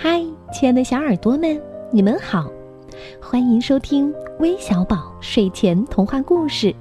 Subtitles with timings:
[0.00, 2.48] 嗨，亲爱的小耳朵们，你们好，
[3.20, 6.72] 欢迎收听微小宝睡前童话故事，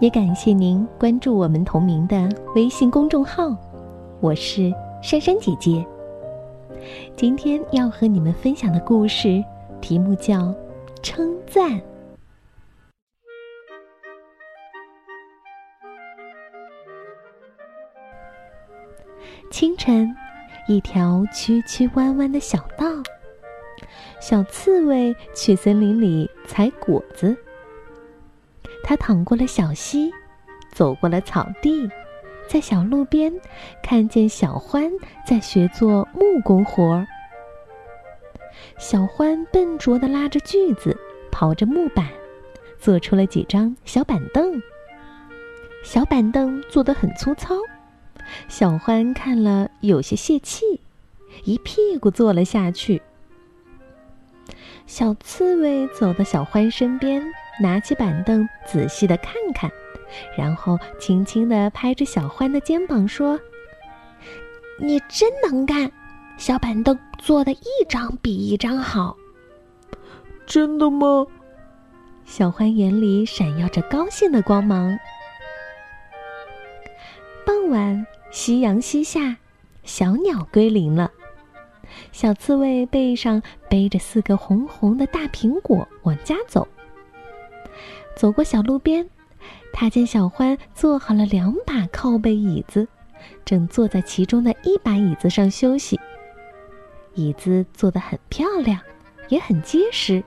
[0.00, 3.56] 也感谢您关注我们同名的微信公众号，
[4.20, 5.86] 我是珊珊姐姐。
[7.14, 9.40] 今天要和你们分享的故事
[9.80, 10.38] 题目叫
[11.00, 11.70] 《称赞》。
[19.48, 20.12] 清晨。
[20.68, 22.86] 一条曲曲弯弯的小道，
[24.20, 27.36] 小刺猬去森林里采果子。
[28.84, 30.12] 它淌过了小溪，
[30.72, 31.88] 走过了草地，
[32.46, 33.32] 在小路边
[33.82, 34.90] 看见小獾
[35.26, 37.06] 在学做木工活儿。
[38.78, 40.96] 小獾笨拙地拉着锯子，
[41.32, 42.08] 刨着木板，
[42.78, 44.62] 做出了几张小板凳。
[45.82, 47.56] 小板凳做得很粗糙。
[48.48, 50.80] 小欢看了有些泄气，
[51.44, 53.00] 一屁股坐了下去。
[54.86, 57.22] 小刺猬走到小欢身边，
[57.60, 59.70] 拿起板凳仔细的看看，
[60.36, 63.38] 然后轻轻的拍着小欢的肩膀说
[64.78, 65.90] ：“你真能干，
[66.36, 69.16] 小板凳做的一张比一张好。”
[70.44, 71.26] 真的吗？
[72.24, 74.98] 小欢眼里闪耀着高兴的光芒。
[77.46, 78.06] 傍晚。
[78.32, 79.36] 夕阳西下，
[79.84, 81.12] 小鸟归林了。
[82.12, 86.66] 小刺猬背上背着四个红红的大苹果往家走。
[88.16, 89.06] 走过小路边，
[89.70, 92.88] 他见小欢做好了两把靠背椅子，
[93.44, 96.00] 正坐在其中的一把椅子上休息。
[97.14, 98.80] 椅子做得很漂亮，
[99.28, 100.24] 也很结实。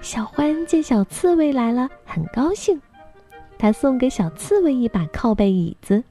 [0.00, 2.80] 小欢见小刺猬来了，很高兴，
[3.58, 6.04] 他送给小刺猬一把靠背椅子。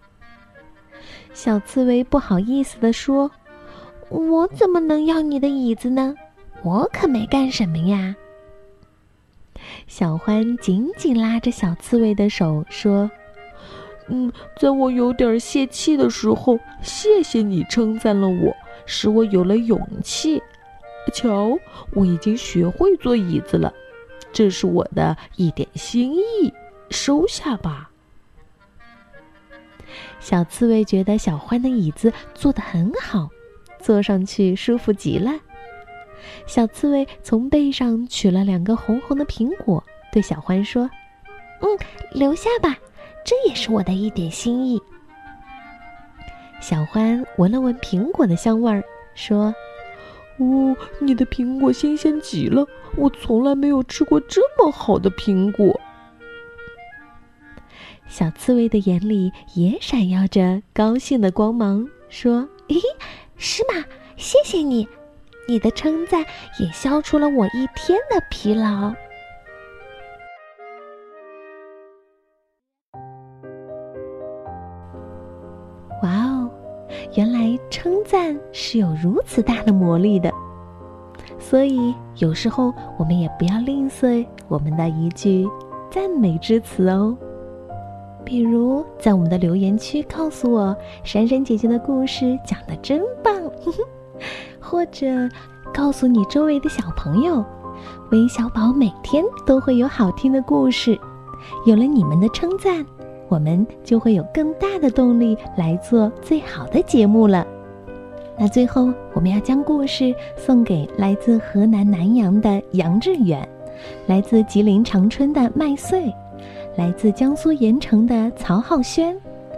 [1.34, 3.30] 小刺猬不好意思地说
[4.10, 6.16] ：“我怎么能要你的椅子呢？
[6.64, 8.16] 我可没干什么呀。”
[9.88, 13.10] 小欢紧紧拉着小刺猬的手说
[14.08, 18.56] ：“嗯，在我有点泄气的时候，谢谢你称赞了我，
[18.86, 20.42] 使我有了勇气。
[21.14, 21.58] 瞧，
[21.94, 23.74] 我已经学会坐椅子了，
[24.32, 26.54] 这是我的一点心意，
[26.90, 27.90] 收下吧。”
[30.24, 33.28] 小刺猬觉得小獾的椅子做得很好，
[33.80, 35.34] 坐上去舒服极了。
[36.48, 40.90] 小刺猬从背上取了两个红红的苹果，对小欢说
[41.60, 41.78] ：“嗯，
[42.14, 42.78] 留下吧，
[43.26, 44.82] 这也是我的一点心意。”
[46.62, 48.82] 小欢闻了闻苹果的香味儿，
[49.16, 49.54] 说
[50.40, 55.78] ：“哦，你的苹果新鲜极了，我从来没有吃过这么好的苹果。”
[58.14, 62.80] 小刺猬的眼里也闪耀着高兴的光芒，说：“咦，
[63.38, 63.84] 是吗？
[64.18, 64.88] 谢谢你，
[65.48, 66.24] 你的称赞
[66.60, 68.94] 也消除了我一天的疲劳。”
[76.04, 76.52] 哇哦，
[77.16, 80.32] 原来称赞是有如此大的魔力的，
[81.40, 85.50] 所以有时候我们也不要吝啬我们的一句
[85.90, 87.18] 赞美之词哦。
[88.26, 93.34] 比如，在我们的留言区告诉我珊珊姐姐的故事讲的真棒，
[94.60, 95.08] 或者
[95.74, 97.44] 告诉你周围的小朋友，
[98.12, 100.98] 微小宝每天都会有好听的故事。
[101.66, 102.86] 有了你们的称赞，
[103.28, 107.46] 我们就会有更大的动力来做最好的节目了。
[108.40, 113.48] 那最后，我们要将故事送给来自河南南阳的杨致远，
[114.08, 116.12] 来自吉林长春的麦穗。
[116.76, 119.16] 来自江苏盐城的曹浩轩，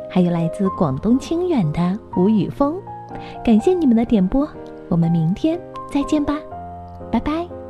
[0.09, 2.75] 还有来自广东清远的吴宇峰，
[3.43, 4.47] 感谢你们的点播，
[4.89, 5.59] 我们明天
[5.91, 6.37] 再见吧，
[7.11, 7.64] 拜拜。